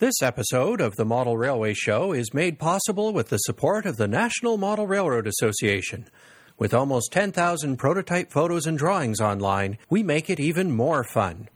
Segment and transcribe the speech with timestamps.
[0.00, 4.08] This episode of the Model Railway Show is made possible with the support of the
[4.08, 6.08] National Model Railroad Association.
[6.56, 11.50] With almost 10,000 prototype photos and drawings online, we make it even more fun.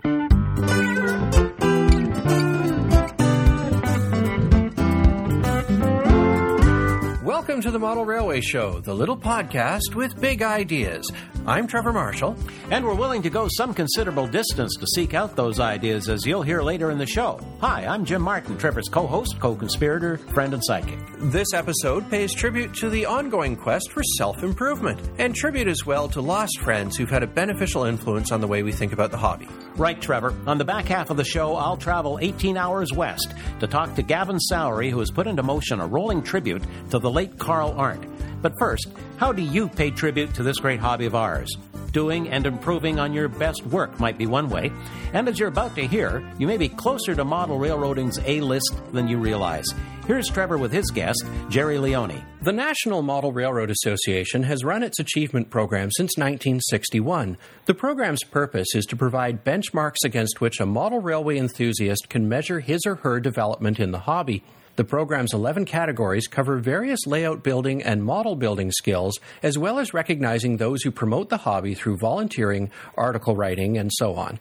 [7.24, 11.10] Welcome to the Model Railway Show, the little podcast with big ideas.
[11.46, 12.36] I'm Trevor Marshall.
[12.70, 16.40] And we're willing to go some considerable distance to seek out those ideas, as you'll
[16.40, 17.38] hear later in the show.
[17.60, 20.98] Hi, I'm Jim Martin, Trevor's co host, co conspirator, friend, and psychic.
[21.18, 26.08] This episode pays tribute to the ongoing quest for self improvement, and tribute as well
[26.08, 29.18] to lost friends who've had a beneficial influence on the way we think about the
[29.18, 29.46] hobby.
[29.76, 30.34] Right, Trevor.
[30.46, 34.02] On the back half of the show, I'll travel 18 hours west to talk to
[34.02, 38.08] Gavin Sowry, who has put into motion a rolling tribute to the late Carl Arendt.
[38.44, 41.48] But first, how do you pay tribute to this great hobby of ours?
[41.92, 44.70] Doing and improving on your best work might be one way.
[45.14, 48.74] And as you're about to hear, you may be closer to model railroading's A list
[48.92, 49.64] than you realize.
[50.06, 52.22] Here's Trevor with his guest, Gerry Leone.
[52.42, 57.38] The National Model Railroad Association has run its achievement program since 1961.
[57.64, 62.60] The program's purpose is to provide benchmarks against which a model railway enthusiast can measure
[62.60, 64.44] his or her development in the hobby.
[64.76, 69.94] The program's 11 categories cover various layout building and model building skills, as well as
[69.94, 74.40] recognizing those who promote the hobby through volunteering, article writing, and so on.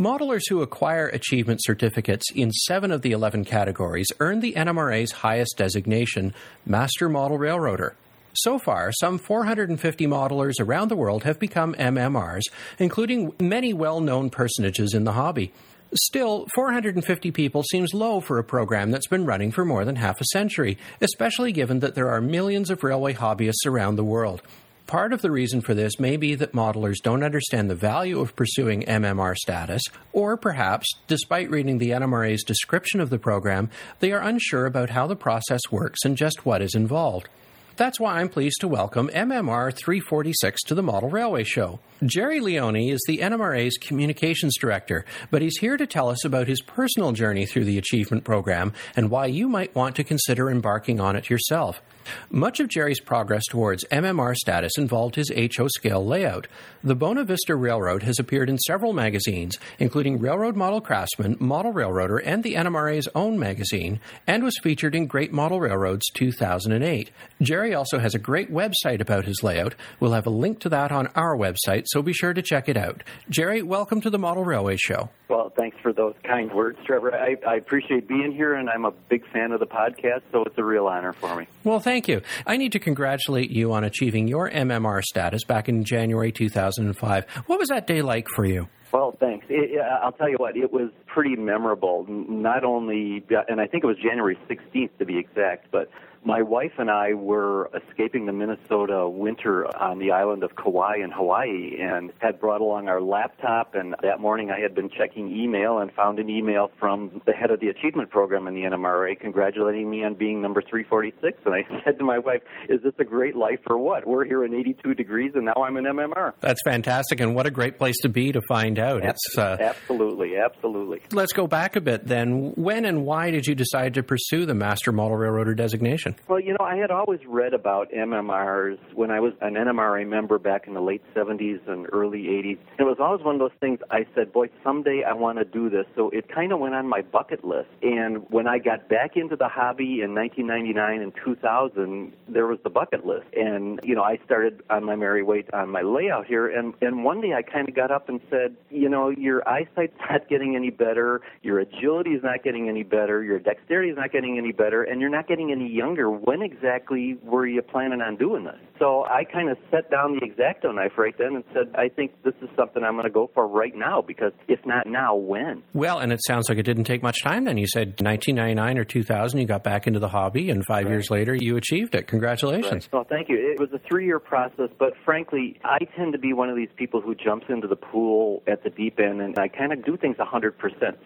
[0.00, 5.58] Modelers who acquire achievement certificates in seven of the 11 categories earn the NMRA's highest
[5.58, 6.32] designation,
[6.64, 7.94] Master Model Railroader.
[8.32, 12.42] So far, some 450 modelers around the world have become MMRs,
[12.78, 15.52] including many well known personages in the hobby.
[15.96, 20.20] Still, 450 people seems low for a program that's been running for more than half
[20.20, 24.42] a century, especially given that there are millions of railway hobbyists around the world.
[24.88, 28.34] Part of the reason for this may be that modelers don't understand the value of
[28.34, 34.20] pursuing MMR status, or perhaps, despite reading the NMRA's description of the program, they are
[34.20, 37.28] unsure about how the process works and just what is involved.
[37.76, 41.80] That's why I'm pleased to welcome MMR 346 to the Model Railway Show.
[42.06, 46.62] Gerry Leone is the NMRA's communications director, but he's here to tell us about his
[46.62, 51.16] personal journey through the achievement program and why you might want to consider embarking on
[51.16, 51.82] it yourself.
[52.30, 56.46] Much of Gerry's progress towards MMR status involved his HO scale layout.
[56.82, 62.18] The Bona Vista Railroad has appeared in several magazines, including Railroad Model Craftsman, Model Railroader,
[62.18, 67.10] and the NMRA's own magazine, and was featured in Great Model Railroads 2008.
[67.40, 69.74] Gerry also has a great website about his layout.
[70.00, 72.76] We'll have a link to that on our website, so be sure to check it
[72.76, 73.02] out.
[73.30, 75.10] Gerry, welcome to the Model Railway Show.
[75.28, 77.14] Well, thanks for those kind words, Trevor.
[77.14, 80.58] I, I appreciate being here, and I'm a big fan of the podcast, so it's
[80.58, 81.46] a real honor for me.
[81.64, 82.22] Well, thank you.
[82.46, 87.24] I need to congratulate you on achieving your MMR status back in January 2005.
[87.46, 88.68] What was that day like for you?
[88.92, 89.46] Well, thanks.
[89.48, 92.06] It, I'll tell you what, it was pretty memorable.
[92.08, 95.88] Not only, uh, and I think it was January 16th to be exact, but
[96.24, 101.10] my wife and I were escaping the Minnesota winter on the island of Kauai in
[101.10, 103.74] Hawaii and had brought along our laptop.
[103.74, 107.50] And that morning I had been checking email and found an email from the head
[107.50, 111.38] of the achievement program in the NMRA congratulating me on being number 346.
[111.44, 114.06] And I said to my wife, Is this a great life or what?
[114.06, 116.32] We're here in 82 degrees and now I'm an MMR.
[116.40, 117.20] That's fantastic.
[117.20, 119.04] And what a great place to be to find out.
[119.04, 121.02] It's, uh, absolutely, absolutely.
[121.12, 122.52] Let's go back a bit then.
[122.54, 126.13] When and why did you decide to pursue the Master Model Railroader designation?
[126.28, 130.38] Well, you know, I had always read about MMRs when I was an NMRA member
[130.38, 132.58] back in the late 70s and early 80s.
[132.78, 135.68] It was always one of those things I said, boy, someday I want to do
[135.68, 135.86] this.
[135.94, 137.68] So it kind of went on my bucket list.
[137.82, 142.70] And when I got back into the hobby in 1999 and 2000, there was the
[142.70, 143.26] bucket list.
[143.34, 146.48] And, you know, I started on my merry way on my layout here.
[146.48, 149.94] And, and one day I kind of got up and said, you know, your eyesight's
[150.10, 154.12] not getting any better, your agility is not getting any better, your dexterity is not
[154.12, 156.03] getting any better, and you're not getting any younger.
[156.10, 158.58] When exactly were you planning on doing this?
[158.78, 162.12] So I kind of set down the exacto knife right then and said, I think
[162.24, 165.62] this is something I'm going to go for right now because if not now, when?
[165.72, 167.56] Well, and it sounds like it didn't take much time then.
[167.56, 170.92] You said 1999 or 2000, you got back into the hobby, and five right.
[170.92, 172.08] years later, you achieved it.
[172.08, 172.88] Congratulations.
[172.92, 172.92] Right.
[172.92, 173.36] Well, thank you.
[173.36, 176.68] It was a three year process, but frankly, I tend to be one of these
[176.76, 179.96] people who jumps into the pool at the deep end, and I kind of do
[179.96, 180.52] things 100%.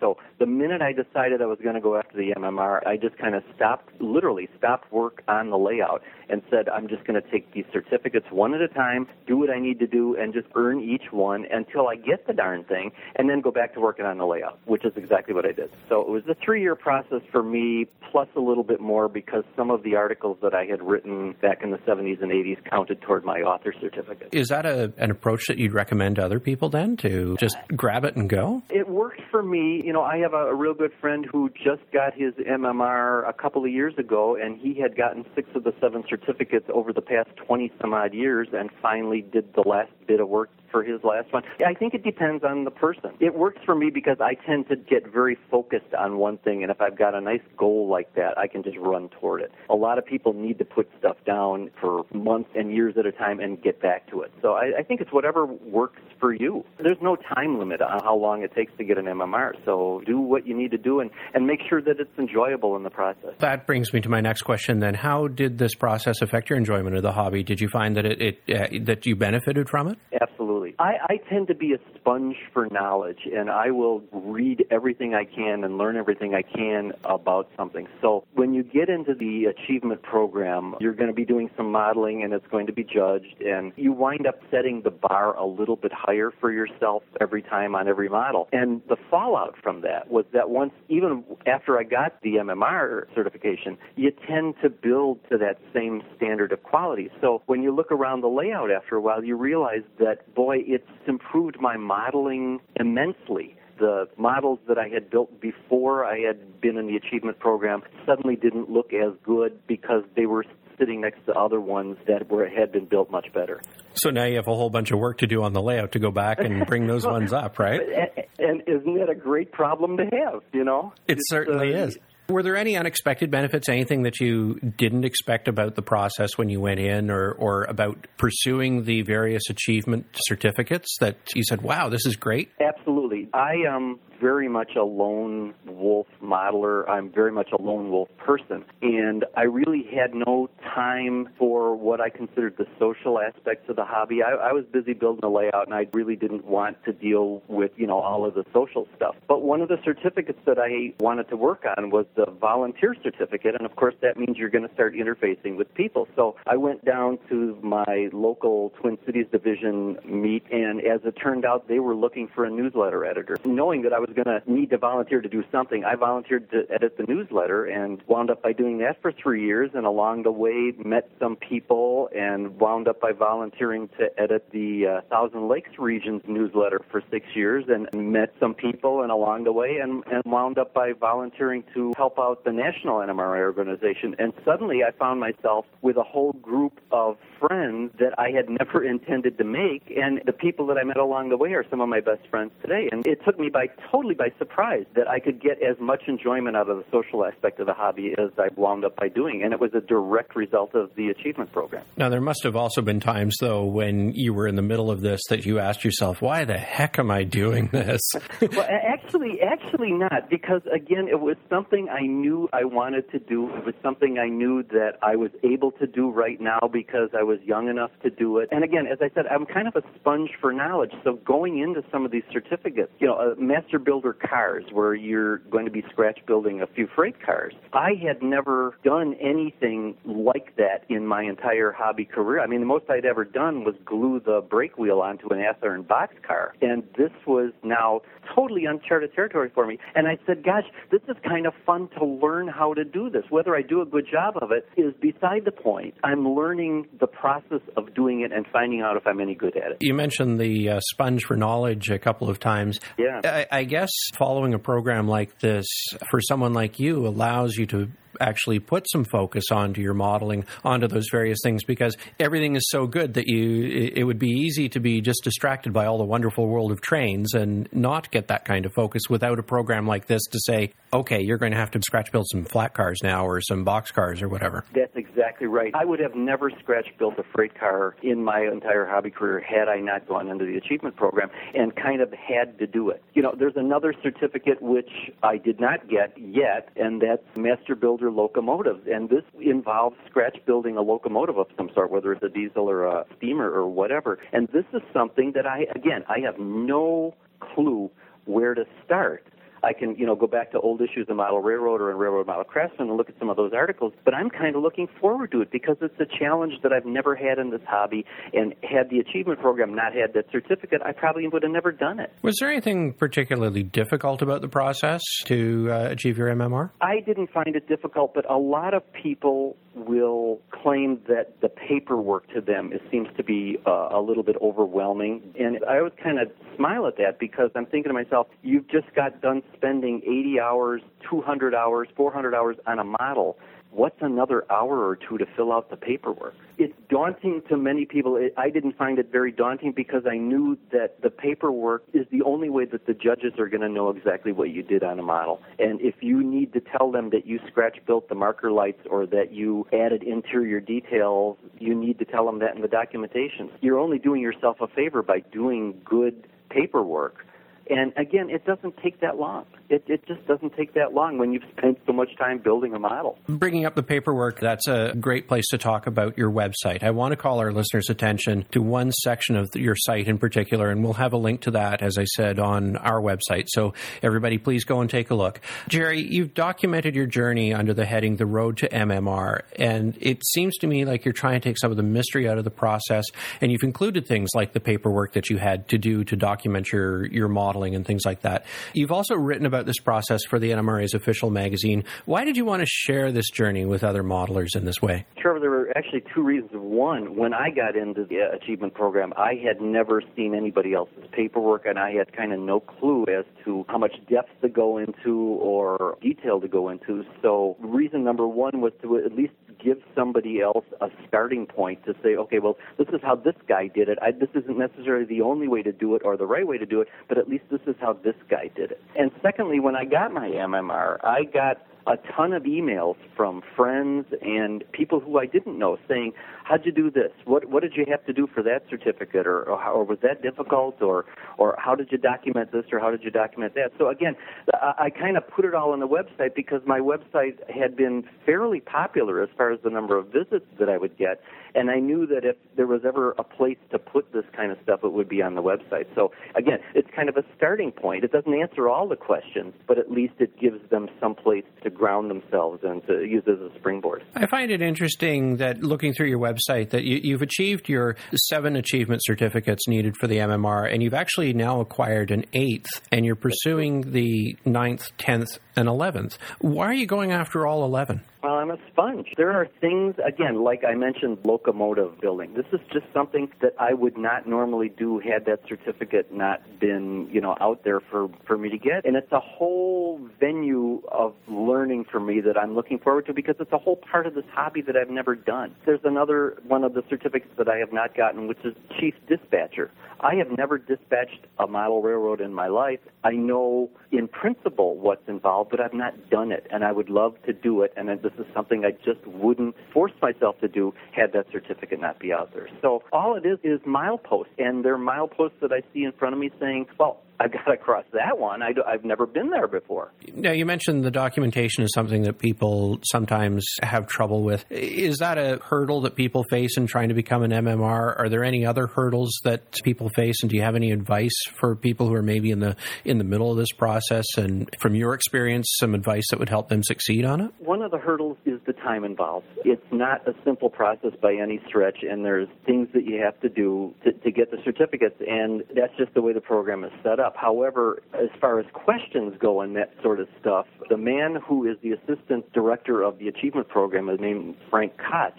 [0.01, 3.19] So the minute I decided I was going to go after the MMR, I just
[3.19, 7.31] kind of stopped, literally stopped work on the layout and said, I'm just going to
[7.31, 10.47] take these certificates one at a time, do what I need to do, and just
[10.55, 14.05] earn each one until I get the darn thing, and then go back to working
[14.05, 15.71] on the layout, which is exactly what I did.
[15.89, 19.45] So it was a three year process for me, plus a little bit more because
[19.57, 23.01] some of the articles that I had written back in the 70s and 80s counted
[23.03, 24.29] toward my author certificate.
[24.33, 28.05] Is that a, an approach that you'd recommend to other people then to just grab
[28.05, 28.63] it and go?
[28.71, 29.83] It worked for me.
[29.85, 33.33] You know, I have a, a real good friend who just got his MMR a
[33.33, 37.01] couple of years ago, and he had gotten six of the seven certificates over the
[37.01, 41.03] past 20 some odd years and finally did the last bit of work for his
[41.05, 41.43] last one.
[41.65, 43.11] I think it depends on the person.
[43.21, 46.71] It works for me because I tend to get very focused on one thing, and
[46.71, 49.53] if I've got a nice goal like that, I can just run toward it.
[49.71, 53.13] A lot of people need to put stuff down for months and years at a
[53.13, 54.33] time and get back to it.
[54.43, 56.65] So I, I think it's whatever works for you.
[56.79, 60.19] There's no time limit on how long it takes to get an MMR, so do
[60.19, 63.35] what you need to do and, and make sure that it's enjoyable in the process.
[63.39, 64.95] That brings me to my next question then.
[64.95, 67.43] How did this process affect your enjoyment of the hobby?
[67.43, 69.99] Did you find that it, it uh, that you benefited from it?
[70.21, 70.58] Absolutely.
[70.79, 75.25] I, I tend to be a sponge for knowledge, and I will read everything I
[75.25, 77.87] can and learn everything I can about something.
[78.01, 82.23] So when you get into the achievement program, you're going to be doing some modeling,
[82.23, 85.77] and it's going to be judged, and you wind up setting the bar a little
[85.77, 88.49] bit higher for yourself every time on every model.
[88.53, 93.79] And the fallout from that was that once, even after I got the MMR certification,
[93.97, 97.11] you tend to build to that same standard of quality.
[97.21, 100.89] So when you look around the layout after a while, you realize that, boy, it's
[101.07, 106.89] improved my modeling immensely the models that I had built before I had been in
[106.89, 110.45] the achievement program suddenly didn't look as good because they were
[110.77, 113.61] sitting next to other ones that were had been built much better.
[113.95, 116.01] So now you have a whole bunch of work to do on the layout to
[116.01, 117.81] go back and bring those ones up, right?
[117.81, 120.43] And, and, isn't that a great problem to have?
[120.53, 121.99] You know, it it's, certainly uh, is.
[122.31, 126.61] Were there any unexpected benefits, anything that you didn't expect about the process when you
[126.61, 132.05] went in or, or about pursuing the various achievement certificates that you said, wow, this
[132.05, 132.51] is great?
[132.61, 133.31] Absolutely.
[133.33, 136.89] I am very much a lone wolf modeler.
[136.89, 138.65] I'm very much a lone wolf person.
[138.83, 143.85] And I really had no time for what I considered the social aspects of the
[143.85, 144.23] hobby.
[144.23, 147.71] I, I was busy building a layout and I really didn't want to deal with,
[147.77, 149.15] you know, all of the social stuff.
[149.29, 153.55] But one of the certificates that I wanted to work on was the volunteer certificate.
[153.55, 156.09] And of course, that means you're going to start interfacing with people.
[156.17, 160.45] So I went down to my local Twin Cities division meet.
[160.51, 163.37] And as it turned out, they were looking for a newsletter editor.
[163.45, 166.67] Knowing that I was going to need to volunteer to do something, I volunteered to
[166.71, 169.71] edit the newsletter and wound up by doing that for three years.
[169.75, 174.87] And along the way, met some people and wound up by volunteering to edit the
[174.87, 179.53] uh, Thousand Lakes region's newsletter for six years and met some people and along the
[179.53, 184.15] way and, and wound up by volunteering to help out the National NMRA organization.
[184.19, 188.85] And suddenly I found myself with a whole group of friends that I had never
[188.85, 189.93] intended to make.
[189.97, 192.53] And the people that I met along the way are some of my best friends
[192.63, 192.89] today.
[192.91, 196.57] And it took me by totally by surprise that I could get as much enjoyment
[196.57, 199.43] out of the social aspect of the hobby as I wound up by doing.
[199.43, 201.85] And it was a direct result of the achievement program.
[201.97, 205.01] Now, there must have also been times, though, when you were in the middle of
[205.01, 208.01] this that you asked yourself, why the heck am I doing this?
[208.41, 213.49] well, actually, actually not, because again, it was something I knew I wanted to do.
[213.57, 217.23] It was something I knew that I was able to do right now because I
[217.23, 218.49] was young enough to do it.
[218.53, 220.93] And again, as I said, I'm kind of a sponge for knowledge.
[221.05, 225.39] So going into some of these certificates, you know, uh, master builder cars, where you're
[225.39, 230.57] going to be scratch building a few freight cars, I had never done anything like
[230.57, 232.41] that in my entire hobby career.
[232.41, 235.87] I mean, the most I'd ever done was glue the brake wheel onto an Athearn
[235.87, 236.55] box car.
[236.61, 238.03] And this was now
[238.35, 239.79] totally uncharted territory for me.
[239.95, 243.25] And I said, gosh, this is kind of fun to learn how to do this.
[243.31, 245.95] Whether I do a good job of it is beside the point.
[246.05, 249.73] I'm learning the process of doing it and finding out if I'm any good at
[249.73, 249.79] it.
[249.81, 252.79] You mentioned the uh, sponge for knowledge a couple of times.
[252.99, 253.21] Yeah.
[253.25, 255.67] I, I guess following a program like this
[256.11, 257.89] for someone like you allows you to
[258.21, 262.87] actually put some focus onto your modeling, onto those various things, because everything is so
[262.87, 266.47] good that you it would be easy to be just distracted by all the wonderful
[266.47, 270.23] world of trains and not get that kind of focus without a program like this
[270.27, 273.41] to say, okay, you're going to have to scratch build some flat cars now or
[273.41, 274.65] some box cars or whatever.
[274.75, 275.73] That's exactly right.
[275.75, 279.69] I would have never scratch built a freight car in my entire hobby career had
[279.69, 283.03] I not gone into the achievement program and kind of had to do it.
[283.15, 284.91] You know, there's another certificate which
[285.23, 288.87] I did not get yet, and that's Master Builder locomotives.
[288.91, 292.85] And this involves scratch building a locomotive of some sort, whether it's a diesel or
[292.87, 294.19] a steamer or whatever.
[294.33, 297.91] And this is something that I, again, I have no clue
[298.25, 299.27] where to start.
[299.63, 302.45] I can, you know, go back to old issues of Model Railroader and Railroad Model
[302.45, 303.93] Craftsman and look at some of those articles.
[304.05, 307.15] But I'm kind of looking forward to it because it's a challenge that I've never
[307.15, 308.05] had in this hobby.
[308.33, 312.01] And had the achievement program not had that certificate, I probably would have never done
[312.01, 312.13] it.
[312.23, 316.71] Was there anything particularly difficult about the process to uh, achieve your MMR?
[316.81, 322.29] I didn't find it difficult, but a lot of people will claim that the paperwork
[322.35, 325.23] to them it seems to be uh, a little bit overwhelming.
[325.39, 328.93] And I always kind of smile at that because I'm thinking to myself, you've just
[328.95, 333.39] got done spending 80 hours, 200 hours, 400 hours on a model
[333.71, 336.35] what's another hour or two to fill out the paperwork?
[336.57, 338.19] It's daunting to many people.
[338.37, 342.49] I didn't find it very daunting because I knew that the paperwork is the only
[342.49, 345.41] way that the judges are going to know exactly what you did on a model.
[345.59, 349.07] And if you need to tell them that you scratch built the marker lights or
[349.07, 353.51] that you added interior details, you need to tell them that in the documentation.
[353.61, 357.25] You're only doing yourself a favor by doing good paperwork.
[357.71, 359.45] And again, it doesn't take that long.
[359.69, 362.79] It, it just doesn't take that long when you've spent so much time building a
[362.79, 363.19] model.
[363.29, 366.83] Bringing up the paperwork, that's a great place to talk about your website.
[366.83, 370.71] I want to call our listeners' attention to one section of your site in particular,
[370.71, 373.45] and we'll have a link to that, as I said, on our website.
[373.49, 375.41] So everybody, please go and take a look.
[375.69, 380.57] Gerry, you've documented your journey under the heading The Road to MMR, and it seems
[380.59, 383.05] to me like you're trying to take some of the mystery out of the process,
[383.43, 387.07] and you've included things like the paperwork that you had to do to document your,
[387.07, 387.29] your
[387.59, 388.45] modeling and things like that.
[388.73, 391.85] You've also written about this process for the NMRA's official magazine.
[392.07, 395.07] Why did you want to share this journey with other modelers in this way?
[395.19, 396.53] Trevor, there were actually two reasons.
[396.55, 401.67] One, when I got into the achievement program, I had never seen anybody else's paperwork,
[401.67, 405.19] and I had kind of no clue as to how much depth to go into
[405.41, 407.05] or detail to go into.
[407.23, 411.95] So, reason number one was to at least give somebody else a starting point to
[412.03, 413.99] say, okay, well, this is how this guy did it.
[414.01, 416.67] I, this isn't necessarily the only way to do it or the right way to
[416.67, 418.83] do it, but at least this is how this guy did it.
[418.97, 424.07] And secondly, when I got my MMR, I got a ton of emails from friends
[424.21, 426.13] and people who I didn't know saying,
[426.49, 427.13] "How'd you do this?
[427.27, 429.99] What what did you have to do for that certificate, or or, how, or was
[430.03, 431.05] that difficult, or
[431.37, 434.17] or how did you document this, or how did you document that?" So again,
[434.55, 438.05] I, I kind of put it all on the website because my website had been
[438.25, 441.21] fairly popular as far as the number of visits that I would get,
[441.55, 444.57] and I knew that if there was ever a place to put this kind of
[444.63, 445.87] stuff, it would be on the website.
[445.95, 448.05] So again, it's kind of a starting point.
[448.05, 451.69] It doesn't answer all the questions, but at least it gives them some place to
[451.69, 454.03] ground themselves and to use as a springboard.
[454.15, 456.38] I find it interesting that looking through your website
[456.71, 461.33] that you, have achieved your seven achievement certificates needed for the MMR, and you've actually
[461.33, 466.19] now acquired an eighth, and you're pursuing the ninth, tenth, and eleventh.
[466.41, 468.03] Why are you going after all eleven?
[468.23, 469.15] Well, I'm a sponge.
[469.17, 472.35] There are things, again, like I mentioned, locomotive building.
[472.35, 477.09] This is just something that I would not normally do had that certificate not been,
[477.13, 478.85] you know, out there for, for me to get.
[478.85, 483.37] And it's a whole venue of learning for me that I'm looking forward to because
[483.39, 485.55] it's a whole part of this hobby that I've never done.
[485.65, 489.71] There's another one of the certificates that I have not gotten, which is chief dispatcher.
[490.01, 492.79] I have never dispatched a model railroad in my life.
[493.03, 497.15] I know in principle what's involved, but I've not done it, and I would love
[497.27, 497.73] to do it.
[497.77, 501.99] And this is something I just wouldn't force myself to do had that certificate not
[501.99, 502.49] be out there.
[502.63, 506.21] So all it is is mileposts, and they're mileposts that I see in front of
[506.21, 508.43] me saying, well, I've got to cross that one.
[508.43, 509.93] I have never been there before.
[510.15, 514.45] Now, you mentioned the documentation is something that people sometimes have trouble with.
[514.51, 517.99] Is that a hurdle that people face in trying to become an MMR?
[517.99, 521.57] Are there any other hurdles that people face, and do you have any advice for
[521.57, 524.07] people who are maybe in the in the middle of this process?
[524.17, 527.33] And from your experience, some advice that would help them succeed on it?
[527.39, 529.27] One of the hurdles is the time involved.
[529.45, 533.29] It's not a simple process by any stretch, and there's things that you have to
[533.29, 537.01] do to, to get the certificates, and that's just the way the program is set
[537.01, 537.17] up.
[537.17, 541.57] However, as far as questions go and that sort of stuff, the man who is
[541.63, 545.19] the assistant director of the achievement program is named Frank Koch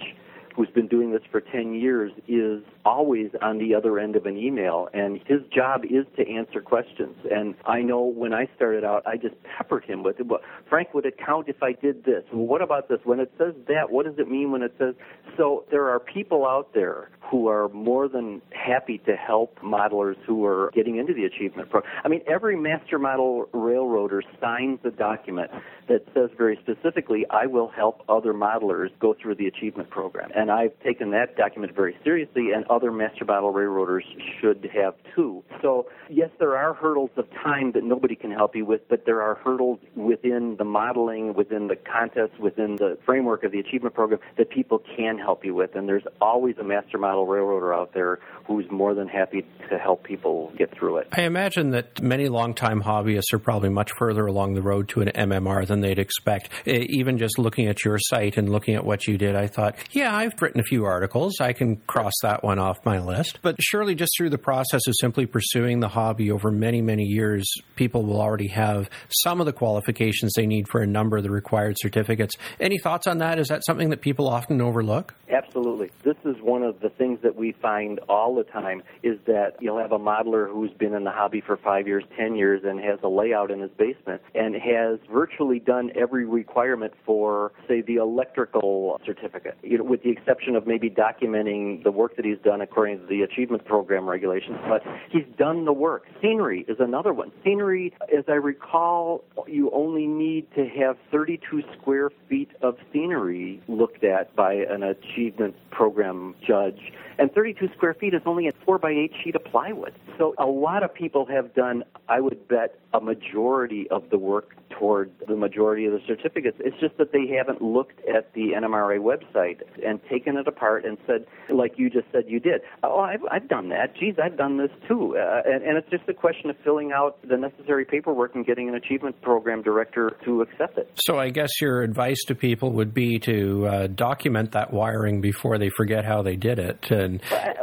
[0.55, 4.38] who's been doing this for 10 years, is always on the other end of an
[4.38, 4.89] email.
[4.93, 7.15] And his job is to answer questions.
[7.31, 11.05] And I know when I started out, I just peppered him with, well, Frank, would
[11.05, 12.24] it count if I did this?
[12.31, 13.00] Well, what about this?
[13.03, 14.95] When it says that, what does it mean when it says?
[15.38, 20.45] So there are people out there who are more than happy to help modelers who
[20.45, 21.91] are getting into the achievement program.
[22.03, 25.51] I mean, every master model railroader signs a document
[25.88, 30.31] that says very specifically, I will help other modelers go through the achievement program.
[30.36, 34.05] And I've taken that document very seriously, and other master battle railroaders
[34.39, 35.43] should have too.
[35.62, 39.21] So, yes, there are hurdles of time that nobody can help you with, but there
[39.21, 44.19] are hurdles within the modeling, within the contest, within the framework of the achievement program
[44.38, 45.75] that people can help you with.
[45.75, 50.03] And there's always a master model railroader out there who's more than happy to help
[50.03, 51.07] people get through it.
[51.12, 55.09] I imagine that many longtime hobbyists are probably much further along the road to an
[55.09, 56.50] MMR than they'd expect.
[56.65, 60.15] Even just looking at your site and looking at what you did, I thought, yeah,
[60.15, 61.39] I've written a few articles.
[61.39, 63.39] I can cross that one off my list.
[63.41, 67.49] But surely, just through the process of simply pursuing the hobby over many, many years,
[67.75, 71.31] people will already have some of the qualifications they need for a number of the
[71.31, 72.35] required certificates.
[72.59, 73.39] Any thoughts on that?
[73.39, 75.15] Is that something that people often overlook?
[75.31, 75.91] Absolutely.
[76.03, 79.79] This is one of the things that we find all the time is that you'll
[79.79, 82.99] have a modeler who's been in the hobby for five years, ten years, and has
[83.03, 88.99] a layout in his basement and has virtually done every requirement for, say, the electrical
[89.05, 92.99] certificate, you know, with the exception of maybe documenting the work that he's done according
[92.99, 94.57] to the achievement program regulations.
[94.67, 96.05] But he's done the work.
[96.19, 97.31] Scenery is another one.
[97.43, 104.03] Scenery, as I recall, you only need to have 32 square feet of scenery looked
[104.03, 108.91] at by an achievement program judge and 32 square feet is only a 4 by
[108.91, 109.93] 8 sheet of plywood.
[110.17, 114.55] So a lot of people have done, I would bet, a majority of the work
[114.79, 116.58] toward the majority of the certificates.
[116.60, 120.98] It's just that they haven't looked at the NMRA website and taken it apart and
[121.05, 123.96] said, like you just said you did, oh, I've, I've done that.
[123.96, 125.17] Geez, I've done this too.
[125.17, 128.69] Uh, and, and it's just a question of filling out the necessary paperwork and getting
[128.69, 130.89] an achievement program director to accept it.
[130.96, 135.58] So I guess your advice to people would be to uh, document that wiring before
[135.58, 136.89] they forget how they did it.
[136.89, 137.22] And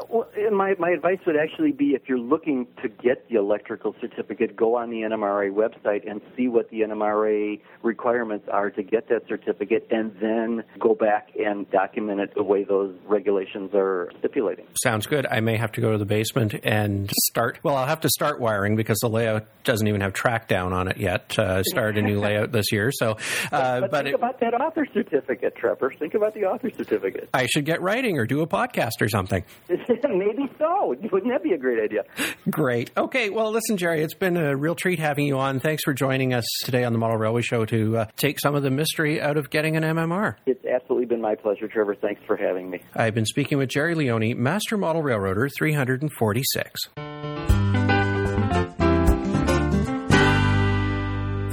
[0.08, 4.56] well, my, my advice would actually be if you're looking to get the electrical certificate,
[4.56, 9.26] go on the NMRA website and see what the NMRA requirements are to get that
[9.28, 14.66] certificate, and then go back and document it the way those regulations are stipulating.
[14.82, 15.26] Sounds good.
[15.30, 17.58] I may have to go to the basement and start.
[17.62, 20.88] Well, I'll have to start wiring because the layout doesn't even have track down on
[20.88, 21.38] it yet.
[21.38, 22.90] Uh, start a new layout this year.
[22.92, 23.10] So,
[23.52, 25.92] uh, but, but, but, think it, about that author certificate, Trevor.
[25.98, 27.28] Think about the author certificate.
[27.34, 29.44] I should get writing or do a podcast or something.
[29.68, 30.94] Maybe so.
[31.12, 32.04] Wouldn't that be a great idea?
[32.50, 32.90] Great.
[32.96, 33.30] Okay.
[33.30, 35.60] Well, listen, Gerry, it's been a real treat having you on.
[35.60, 38.64] Thanks for joining us today on the Model Railway Show to uh, take some of
[38.64, 40.34] the mystery out of getting an MMR.
[40.46, 41.94] It's absolutely been my pleasure, Trevor.
[41.94, 42.80] Thanks for having me.
[42.92, 47.55] I've been speaking with Gerry Leone, Master Model Railroader 346.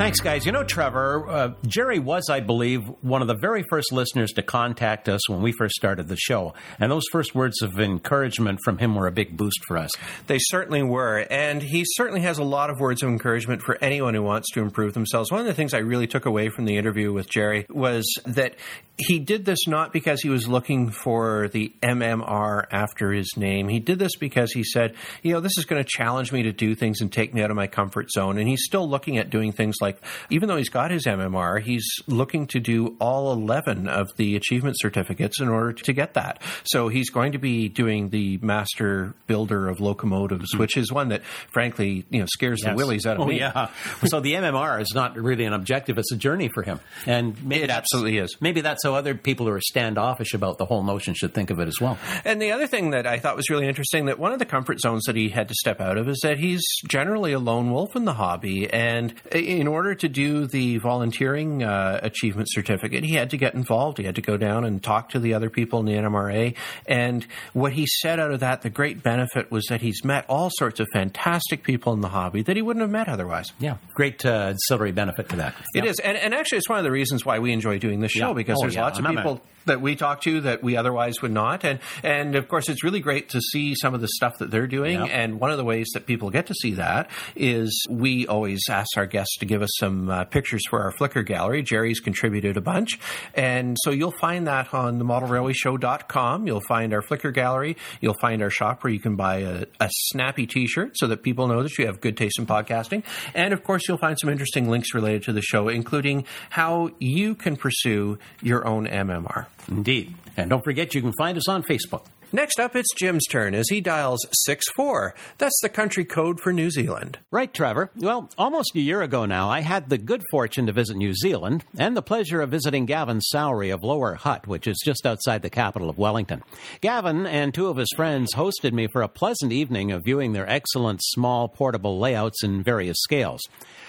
[0.03, 0.45] Thanks, guys.
[0.45, 4.41] You know, Trevor, uh, Gerry was, I believe, one of the very first listeners to
[4.41, 6.55] contact us when we first started the show.
[6.77, 9.91] And those first words of encouragement from him were a big boost for us.
[10.27, 11.25] They certainly were.
[11.31, 14.60] And he certainly has a lot of words of encouragement for anyone who wants to
[14.60, 15.31] improve themselves.
[15.31, 18.55] One of the things I really took away from the interview with Gerry was that
[18.98, 23.70] he did this not because he was looking for the MMR after his name.
[23.70, 26.51] He did this because he said, you know, this is going to challenge me to
[26.51, 28.37] do things and take me out of my comfort zone.
[28.37, 29.93] And he's still looking at doing things like,
[30.29, 34.75] even though he's got his MMR, he's looking to do all 11 of the achievement
[34.79, 36.42] certificates in order to get that.
[36.64, 40.60] So he's going to be doing the master builder of locomotives, mm-hmm.
[40.60, 42.72] which is one that, frankly, you know, scares yes.
[42.72, 43.40] the willies out of oh, me.
[43.40, 43.70] Yeah.
[44.06, 47.70] so the MMR is not really an objective; it's a journey for him, and it
[47.70, 48.38] absolutely is.
[48.40, 51.60] Maybe that's how other people who are standoffish about the whole notion should think of
[51.60, 51.98] it as well.
[52.25, 54.79] And the other thing that I thought was really interesting that one of the comfort
[54.79, 57.96] zones that he had to step out of is that he's generally a lone wolf
[57.96, 58.72] in the hobby.
[58.72, 63.98] And in order to do the volunteering uh, achievement certificate, he had to get involved.
[63.98, 66.55] He had to go down and talk to the other people in the NMRA.
[66.86, 70.50] And what he said out of that, the great benefit was that he's met all
[70.53, 73.51] sorts of fantastic people in the hobby that he wouldn't have met otherwise.
[73.59, 75.55] Yeah, great uh, ancillary benefit to that.
[75.75, 78.12] It is, and, and, actually, it's one of the reasons why we enjoy doing this
[78.12, 78.33] show yeah.
[78.33, 78.83] because oh, there's yeah.
[78.83, 81.63] lots of people that we talk to that we otherwise would not.
[81.63, 84.67] And and of course, it's really great to see some of the stuff that they're
[84.67, 84.99] doing.
[84.99, 85.09] Yep.
[85.11, 88.97] And one of the ways that people get to see that is we always ask
[88.97, 91.63] our guests to give us some uh, pictures for our Flickr gallery.
[91.63, 92.99] Gerry's contributed a bunch,
[93.33, 96.47] and so you'll find that on the ModelRailwayShow.com.
[96.47, 97.77] You'll find our Flickr gallery.
[98.01, 101.47] You'll find our shop where you can buy a, a snappy T-shirt so that people
[101.47, 103.03] know that you have good taste in podcasting.
[103.33, 107.35] And of course, you'll find some interesting links related to the show, including how you
[107.35, 109.47] can pursue your own MMR.
[109.69, 110.13] Indeed.
[110.35, 112.05] And don't forget, you can find us on Facebook.
[112.35, 115.13] Next up, it's Jim's turn as he dials 64.
[115.37, 117.19] That's the country code for New Zealand.
[117.29, 117.91] Right, Trevor.
[117.96, 121.63] Well, almost a year ago now, I had the good fortune to visit New Zealand
[121.77, 125.51] and the pleasure of visiting Gavin Sowry of Lower Hutt, which is just outside the
[125.51, 126.41] capital of Wellington.
[126.81, 130.50] Gavin and two of his friends hosted me for a pleasant evening of viewing their
[130.50, 133.41] excellent small portable layouts in various scales.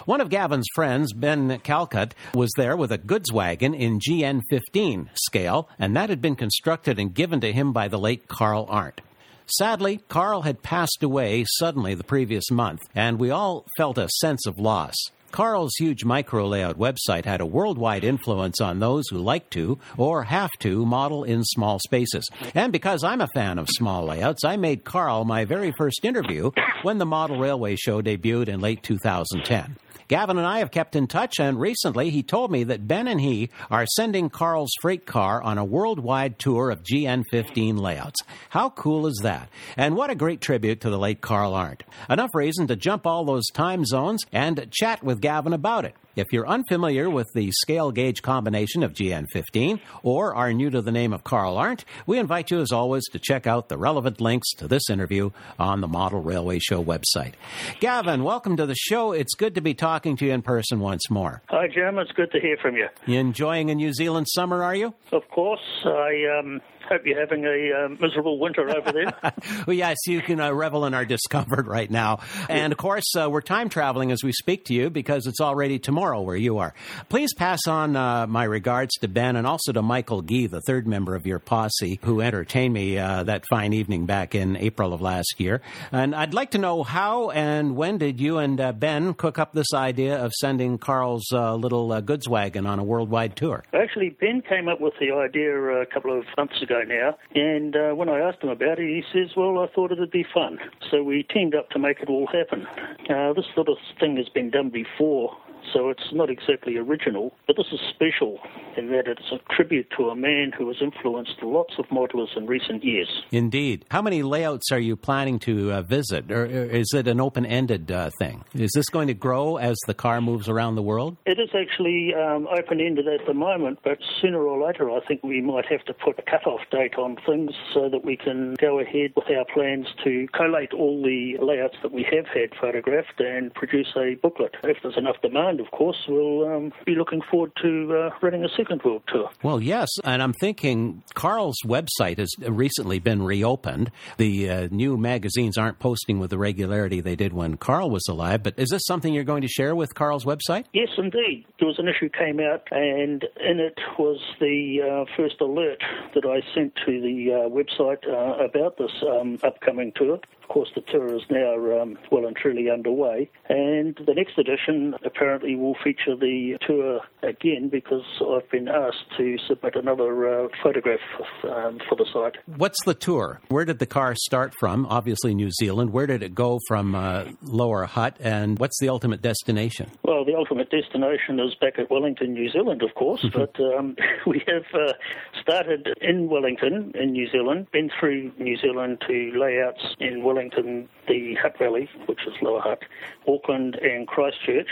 [0.04, 5.09] One of Gavin's friends, Ben Calcutt, was there with a goods wagon in GN 15
[5.14, 9.01] scale, and that had been constructed and given to him by the late Carl Arendt.
[9.47, 14.44] Sadly, Carl had passed away suddenly the previous month, and we all felt a sense
[14.47, 14.94] of loss.
[15.31, 20.25] Carl's huge micro layout website had a worldwide influence on those who like to or
[20.25, 22.29] have to model in small spaces.
[22.55, 26.51] And because I'm a fan of small layouts, I made Carl my very first interview
[26.83, 29.77] when the Model Railway Show debuted in late 2010.
[30.09, 33.20] Gavin and I have kept in touch, and recently he told me that Ben and
[33.20, 38.20] he are sending Carl's freight car on a worldwide tour of GN15 layouts.
[38.50, 39.48] How cool is that?
[39.76, 41.83] And what a great tribute to the late Carl Arendt.
[42.09, 45.94] Enough reason to jump all those time zones and chat with Gavin about it.
[46.16, 50.92] If you're unfamiliar with the scale gauge combination of GN15 or are new to the
[50.92, 54.53] name of Carl Arendt, we invite you, as always, to check out the relevant links
[54.59, 57.33] to this interview on the Model Railway Show website.
[57.81, 59.11] Gavin, welcome to the show.
[59.11, 61.42] It's good to be talking to you in person once more.
[61.48, 61.98] Hi, Jim.
[61.98, 62.87] It's good to hear from you.
[63.07, 64.94] You enjoying a New Zealand summer, are you?
[65.11, 65.61] Of course.
[65.85, 69.33] I um, hope you're having a uh, miserable winter over there.
[69.66, 72.20] well, yes, you can uh, revel in our discomfort right now.
[72.49, 75.79] And of course, uh, we're time traveling as we speak to you because it's already
[75.79, 76.75] tomorrow where you are.
[77.09, 80.87] Please pass on uh, my regards to Ben and also to Michael Gee, the third
[80.87, 85.01] member of your posse, who entertained me uh, that fine evening back in April of
[85.01, 85.61] last year.
[85.92, 89.53] And I'd like to know how and when did you and uh, Ben cook up
[89.53, 93.64] this idea of sending Carl's little goods wagon on a worldwide tour?
[93.73, 97.16] Actually, Ben came up with the idea a couple of months ago ago now.
[97.34, 100.26] And uh, when I asked him about it, he says, Well, I thought it'd be
[100.32, 100.58] fun.
[100.90, 102.66] So we teamed up to make it all happen.
[103.08, 105.37] Uh, this sort of thing has been done before
[105.72, 108.38] so it's not exactly original, but this is special
[108.77, 112.46] in that it's a tribute to a man who has influenced lots of modelers in
[112.46, 113.09] recent years.
[113.31, 113.85] Indeed.
[113.90, 117.90] How many layouts are you planning to uh, visit, or is it an open ended
[117.90, 118.44] uh, thing?
[118.55, 121.16] Is this going to grow as the car moves around the world?
[121.27, 125.22] It is actually um, open ended at the moment, but sooner or later I think
[125.22, 128.81] we might have to put a cut-off date on things so that we can go
[128.81, 133.53] ahead with our plans to collate all the layouts that we have had photographed and
[133.55, 134.55] produce a booklet.
[134.64, 138.49] If there's enough demand, of course, we'll um, be looking forward to uh, running a
[138.57, 139.31] second world tour.
[139.43, 143.90] Well, yes, and I'm thinking Carl's website has recently been reopened.
[144.17, 148.43] The uh, new magazines aren't posting with the regularity they did when Carl was alive,
[148.43, 150.64] but is this something you're going to share with Carl's website?
[150.73, 151.45] Yes, indeed.
[151.59, 155.83] There was an issue came out, and in it was the uh, first alert
[156.14, 160.21] that I sent to the uh, website uh, about this um, upcoming tour.
[160.44, 164.94] Of course, the tour is now um, well and truly underway, and the next edition
[165.02, 171.00] apparently will feature the tour again because I've been asked to submit another uh, photograph
[171.44, 172.37] um, for the site.
[172.59, 173.40] What's the tour?
[173.48, 174.85] Where did the car start from?
[174.85, 175.94] Obviously, New Zealand.
[175.94, 179.90] Where did it go from uh, Lower Hutt, and what's the ultimate destination?
[180.02, 183.38] Well, the ultimate destination is back at Wellington, New Zealand, of course, mm-hmm.
[183.38, 184.92] but um, we have uh,
[185.40, 190.88] started in Wellington, in New Zealand, been through New Zealand to layouts in Wellington Wellington,
[191.07, 192.83] the Hutt Valley, which is Lower Hutt,
[193.29, 194.66] Auckland, and Christchurch.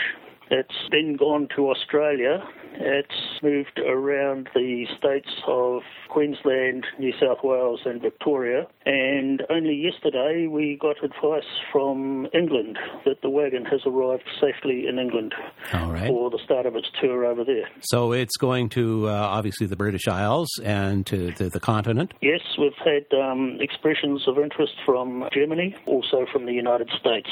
[0.49, 2.43] It's then gone to Australia.
[2.75, 8.67] It's moved around the states of Queensland, New South Wales, and Victoria.
[8.85, 14.99] And only yesterday we got advice from England that the wagon has arrived safely in
[14.99, 15.33] England
[15.71, 17.69] for the start of its tour over there.
[17.81, 22.13] So it's going to uh, obviously the British Isles and to, to the continent?
[22.21, 27.29] Yes, we've had um, expressions of interest from Germany, also from the United States.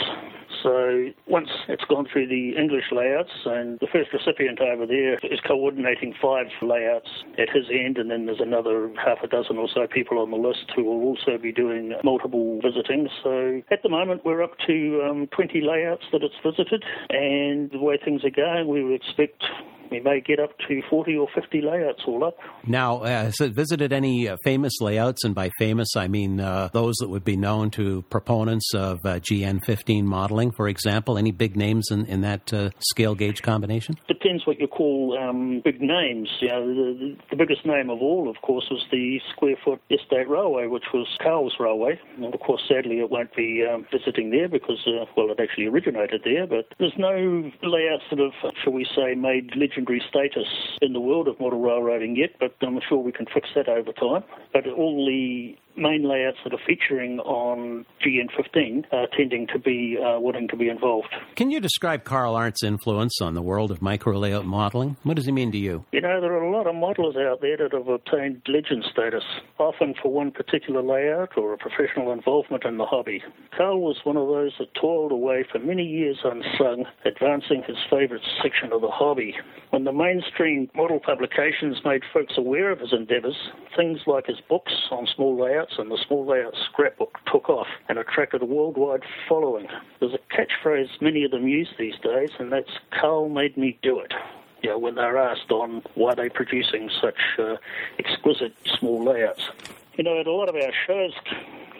[0.64, 5.40] So once it's gone through the English layouts, and the first recipient over there is
[5.46, 9.88] coordinating five layouts at his end, and then there's another half a dozen or so
[9.88, 13.10] people on the list who will also be doing multiple visiting.
[13.24, 17.80] So at the moment, we're up to um, 20 layouts that it's visited, and the
[17.80, 19.44] way things are going, we would expect
[19.92, 22.38] we may get up to 40 or 50 layouts all up.
[22.66, 25.24] Now, uh, has it visited any uh, famous layouts?
[25.24, 29.20] And by famous, I mean uh, those that would be known to proponents of uh,
[29.20, 31.18] GN15 modeling, for example.
[31.18, 33.96] Any big names in, in that uh, scale gauge combination?
[34.08, 36.30] Depends what you call um, big names.
[36.40, 40.30] You know, the, the, biggest name of all, of course, was the Square Foot Estate
[40.30, 42.00] Railway, which was Carl's Railway.
[42.18, 45.66] And of course, sadly, it won't be um, visiting there because, uh, well, it actually
[45.66, 46.48] originated there.
[46.48, 50.48] But there's no layouts that have, shall we say, made legend secondary status
[50.82, 53.92] in the world of model railroading yet, but I'm sure we can fix that over
[53.92, 54.24] time.
[54.54, 60.20] But all the main layouts that are featuring on GN15 are tending to be uh,
[60.20, 61.10] wanting to be involved.
[61.36, 64.98] Can you describe Carl Arendt's influence on the world of micro layout modeling?
[65.04, 65.86] What does he mean to you?
[65.92, 69.24] You know, there are a lot of modelers out there that have obtained legend status,
[69.58, 73.24] often for one particular layout or a professional involvement in the hobby.
[73.56, 78.24] Carl was one of those that toiled away for many years unsung, advancing his favourite
[78.42, 79.36] section of the hobby.
[79.70, 83.38] When the mainstream model publications made folks aware of his endeavours,
[83.76, 87.98] things like his books on small layouts and the small layout scrapbook took off and
[87.98, 89.68] attracted a worldwide following.
[90.00, 94.00] There's a catchphrase many of them use these days, and that's Carl made me do
[94.00, 94.14] it.
[94.62, 97.56] You know, when they're asked on why they're producing such uh,
[97.98, 99.50] exquisite small layouts.
[99.96, 101.14] You know, at a lot of our shows,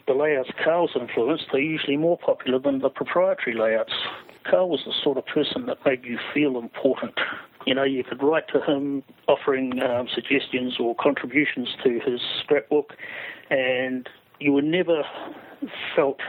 [0.08, 3.94] the layouts Carl's influenced, they're usually more popular than the proprietary layouts.
[4.44, 7.20] Carl was the sort of person that made you feel important.
[7.66, 12.94] You know, you could write to him offering um, suggestions or contributions to his scrapbook,
[13.52, 14.10] and
[14.40, 15.04] you were never
[15.96, 16.20] felt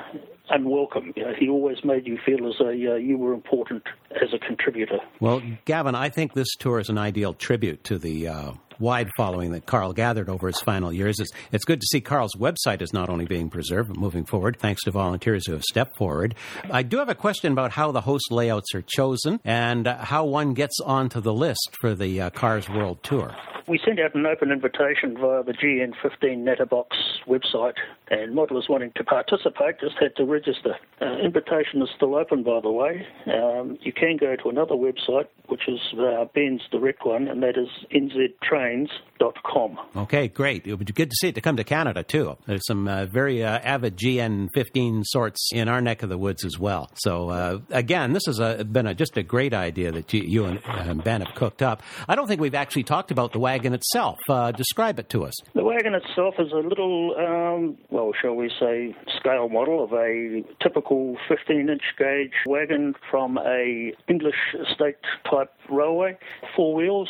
[0.50, 1.14] unwelcome.
[1.16, 3.84] You know, he always made you feel as though uh, you were important
[4.20, 4.98] as a contributor.
[5.20, 9.52] Well, Gavin, I think this tour is an ideal tribute to the uh, wide following
[9.52, 11.20] that Carl gathered over his final years.
[11.20, 14.58] It's, it's good to see Carl's website is not only being preserved, but moving forward,
[14.58, 16.34] thanks to volunteers who have stepped forward.
[16.70, 20.24] I do have a question about how the host layouts are chosen and uh, how
[20.24, 23.34] one gets onto the list for the uh, Cars World Tour.
[23.68, 26.86] We sent out an open invitation via the GN15 Natterbox
[27.28, 27.76] website,
[28.10, 30.74] and modelers wanting to participate just had to register.
[31.00, 33.06] Uh, invitation is still open, by the way.
[33.26, 37.56] Um, you can go to another website, which is uh, Ben's direct one, and that
[37.56, 39.78] is nztrains.com.
[39.96, 40.66] Okay, great.
[40.66, 42.36] It would be good to see it to come to Canada, too.
[42.46, 46.58] There's some uh, very uh, avid GN15 sorts in our neck of the woods as
[46.58, 46.90] well.
[46.96, 50.44] So, uh, again, this has a, been a, just a great idea that you, you
[50.46, 51.82] and uh, Ben have cooked up.
[52.08, 54.18] I don't think we've actually talked about the wagon itself.
[54.28, 55.34] Uh, describe it to us.
[55.54, 60.42] The wagon itself is a little, um, well, shall we say, scale model of a
[60.60, 64.36] typical 15-inch gauge wagon from a English
[64.68, 64.96] estate
[65.30, 66.16] type railway,
[66.56, 67.08] four wheels,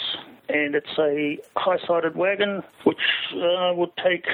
[0.49, 2.99] and it's a high-sided wagon which
[3.35, 4.27] uh, would take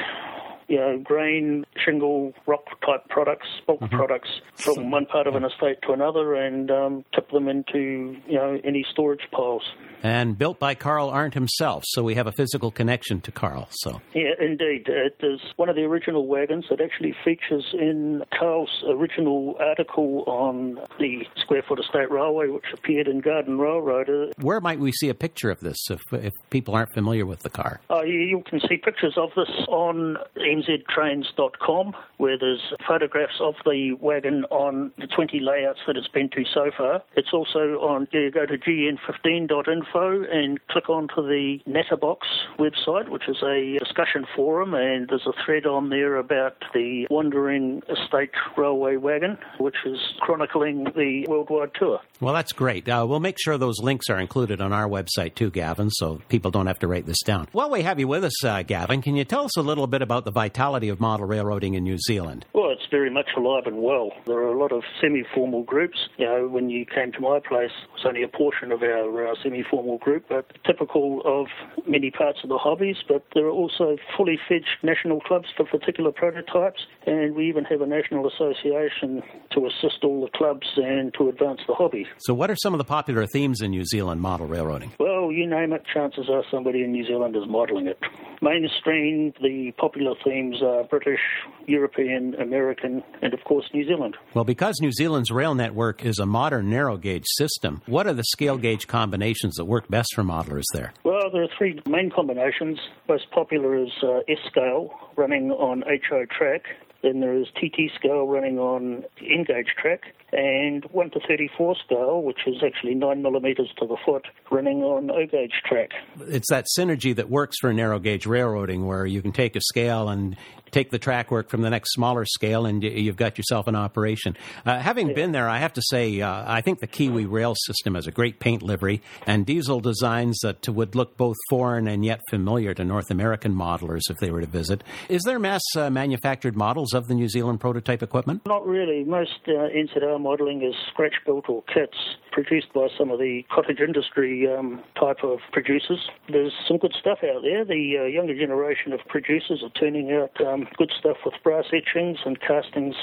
[0.69, 3.97] you know, grain, shingle, rock type products, bulk mm-hmm.
[3.97, 8.35] products from one part of an estate to another and um, tip them into, you
[8.35, 9.63] know, any storage piles.
[10.03, 13.67] And built by Carl Arendt himself, so we have a physical connection to Carl.
[13.71, 18.85] So yeah, indeed, it is one of the original wagons that actually features in Carl's
[18.89, 24.35] original article on the Square Foot Estate Railway, which appeared in Garden Railroad.
[24.41, 27.51] Where might we see a picture of this if, if people aren't familiar with the
[27.51, 27.81] car?
[27.91, 31.78] Uh, you can see pictures of this on nztrains.com,
[32.17, 36.71] where there's photographs of the wagon on the 20 layouts that it's been to so
[36.77, 37.03] far.
[37.17, 42.19] It's also on, you go to gn15.info and click onto the Natterbox
[42.59, 47.83] website, which is a discussion forum, and there's a thread on there about the Wandering
[47.89, 52.01] Estate Railway wagon, which is chronicling the worldwide tour.
[52.21, 52.89] Well, that's great.
[52.89, 56.51] Uh, we'll make sure those links are included on our website too, Gavin, so people
[56.51, 57.49] don't have to write this down.
[57.53, 60.03] While we have you with us, uh, Gavin, can you tell us a little bit
[60.03, 61.27] about the vitality of model
[61.63, 62.45] in New Zealand?
[62.53, 64.13] Well, it's very much alive and well.
[64.27, 65.99] There are a lot of semi-formal groups.
[66.17, 69.29] You know, when you came to my place, it was only a portion of our
[69.29, 71.47] uh, semi-formal group, but typical of
[71.87, 72.97] many parts of the hobbies.
[73.07, 77.81] But there are also fully fledged national clubs for particular prototypes, and we even have
[77.81, 82.07] a national association to assist all the clubs and to advance the hobby.
[82.19, 84.93] So, what are some of the popular themes in New Zealand model railroading?
[84.99, 87.99] Well, you name it, chances are somebody in New Zealand is modelling it.
[88.41, 91.21] Mainstream, the popular themes are British,
[91.67, 94.17] European, American, and of course New Zealand.
[94.35, 98.25] Well, because New Zealand's rail network is a modern narrow gauge system, what are the
[98.25, 100.93] scale gauge combinations that work best for modelers there?
[101.05, 102.79] Well, there are three main combinations.
[103.09, 106.63] Most popular is uh, S scale, running on HO track,
[107.03, 112.23] then there is TT scale running on N gauge track, and 1 to 34 scale,
[112.23, 115.91] which is actually 9 millimeters to the foot, running on O gauge track.
[116.21, 120.09] It's that synergy that works for narrow gauge railroading where you can take a scale
[120.09, 120.37] and
[120.71, 124.37] take the track work from the next smaller scale, and you've got yourself an operation.
[124.65, 125.15] Uh, having yeah.
[125.15, 128.11] been there, I have to say, uh, I think the Kiwi rail system has a
[128.11, 132.85] great paint livery and diesel designs that would look both foreign and yet familiar to
[132.85, 134.85] North American modelers if they were to visit.
[135.09, 138.43] Is there mass uh, manufactured models of the New Zealand prototype equipment?
[138.47, 139.05] Not really.
[139.05, 139.69] Most uh,
[140.19, 141.97] Modelling is scratch built or kits
[142.33, 146.09] produced by some of the cottage industry um, type of producers.
[146.29, 147.65] There's some good stuff out there.
[147.65, 152.19] The uh, younger generation of producers are turning out um, good stuff with brass etchings
[152.25, 152.95] and castings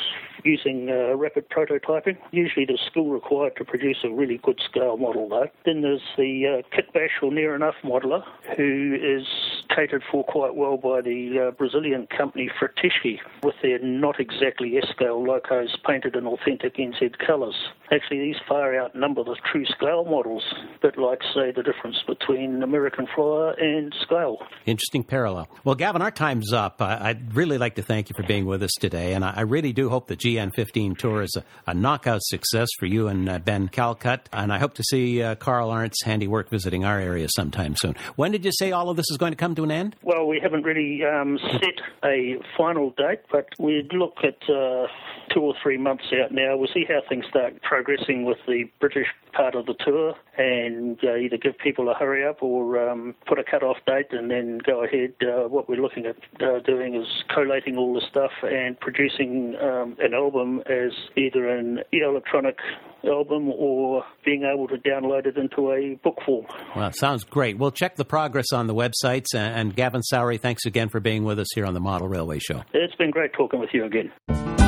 [0.44, 2.18] using uh, rapid prototyping.
[2.32, 5.48] Usually there's skill required to produce a really good scale model though.
[5.66, 8.24] Then there's the uh, Kitbash or Near Enough modeler
[8.56, 9.28] who is
[9.76, 15.24] catered for quite well by the uh, Brazilian company Frateschi with their not exactly S-scale
[15.24, 17.56] locos painted in authentic NZ colours.
[17.92, 20.44] Actually these far outnumber the true scale models,
[20.76, 24.40] a bit like say the difference between American Flyer and scale.
[24.66, 25.48] Interesting parallel.
[25.64, 26.82] Well Gavin, our time's up.
[26.82, 29.90] I'd really like to thank you for being with us today and I really do
[29.90, 33.70] hope the GN 15 tour is a, a knockout success for you and uh, Ben
[33.70, 34.22] Calcutt.
[34.34, 37.96] And I hope to see uh, Carl Arendt's handiwork visiting our area sometime soon.
[38.16, 39.96] When did you say all of this is going to come to an end?
[40.04, 44.88] Well, we haven't really um, set a final date, but we'd look at uh,
[45.34, 46.58] two or three months out now.
[46.58, 51.16] We'll see how things start progressing with the British part of the tour and uh,
[51.16, 54.84] either give people a hurry up or um, put a cut-off date and then go
[54.84, 55.14] ahead.
[55.22, 59.96] Uh, what we're looking at uh, doing is collating all the stuff and producing um,
[60.00, 62.58] an album as either an electronic
[63.06, 66.46] album or being able to download it into a book form.
[66.76, 67.58] Well, sounds great.
[67.58, 69.36] We'll check the progress on the websites.
[69.36, 72.64] And Gavin Sowry, thanks again for being with us here on the Model Railway Show.
[72.74, 74.65] It's been great talking with you again.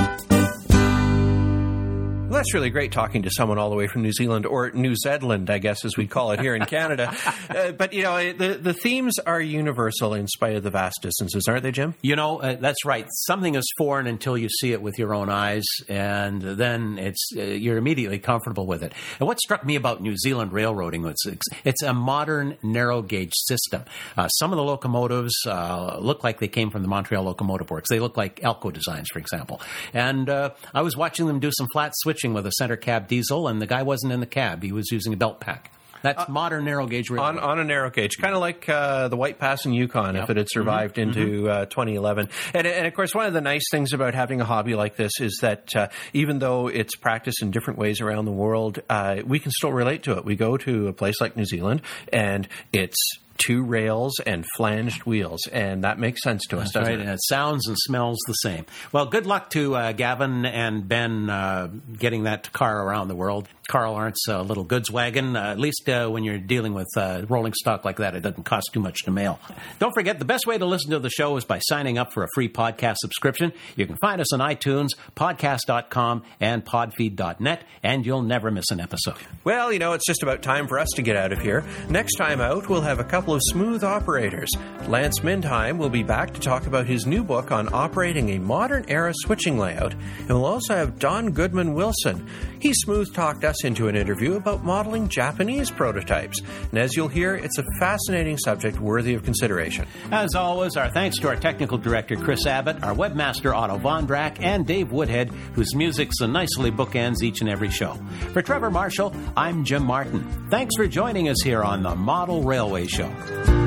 [2.28, 4.98] Well, that's really great talking to someone all the way from New Zealand or New
[4.98, 7.16] Zealand, I guess, as we call it here in Canada.
[7.48, 11.46] Uh, but you know, the the themes are universal in spite of the vast distances,
[11.48, 11.96] aren't they, Jim?
[12.02, 13.06] You know, uh, that's right.
[13.10, 17.42] Something is foreign until you see it with your own eyes, and then it's uh,
[17.42, 18.92] you're immediately comfortable with it.
[19.20, 23.34] And what struck me about New Zealand railroading was it's, it's a modern narrow gauge
[23.34, 23.84] system.
[24.18, 27.90] Uh, some of the locomotives uh, look like they came from the Montreal Locomotive Works.
[27.90, 29.62] They look like Alco designs, for example.
[29.94, 33.08] And uh, I was watching them do some flat switch switching with a center cab
[33.08, 35.71] diesel, and the guy wasn't in the cab; he was using a belt pack.
[36.03, 37.38] That's uh, modern narrow gauge railroad.
[37.38, 40.23] On, on a narrow gauge, kind of like uh, the White Pass in Yukon, yep.
[40.23, 41.10] if it had survived mm-hmm.
[41.10, 41.63] into mm-hmm.
[41.63, 42.30] Uh, 2011.
[42.53, 45.19] And, and, of course, one of the nice things about having a hobby like this
[45.19, 49.39] is that uh, even though it's practiced in different ways around the world, uh, we
[49.39, 50.23] can still relate to it.
[50.23, 51.82] We go to a place like New Zealand,
[52.13, 57.00] and it's two rails and flanged wheels, and that makes sense to us, That's right.
[57.00, 57.02] It?
[57.02, 58.65] And it sounds and smells the same.
[58.91, 63.47] Well, good luck to uh, Gavin and Ben uh, getting that car around the world.
[63.67, 65.36] Carl Arendt's uh, little goods wagon.
[65.36, 68.43] Uh, at least uh, when you're dealing with uh, rolling stock like that, it doesn't
[68.43, 69.39] cost too much to mail.
[69.80, 72.23] Don't forget, the best way to listen to the show is by signing up for
[72.23, 73.52] a free podcast subscription.
[73.76, 79.17] You can find us on iTunes, podcast.com, and podfeed.net, and you'll never miss an episode.
[79.43, 81.65] Well, you know, it's just about time for us to get out of here.
[81.89, 84.50] Next time out, we'll have a couple of smooth operators.
[84.88, 88.86] Lance Mindheim will be back to talk about his new book on operating a modern
[88.88, 92.28] era switching layout, and we'll also have Don Goodman Wilson.
[92.60, 96.42] He smooth talked us into an interview about modeling Japanese prototypes.
[96.72, 99.86] And as you'll hear, it's a fascinating subject worthy of consideration.
[100.12, 104.66] As always, our thanks to our technical director, Chris Abbott, our webmaster, Otto Vondrack, and
[104.66, 107.94] Dave Woodhead, whose music so nicely bookends each and every show.
[108.34, 110.24] For Trevor Marshall, I'm Jim Martin.
[110.50, 113.12] Thanks for joining us here on the Model Railway Show.
[113.17, 113.66] Bye.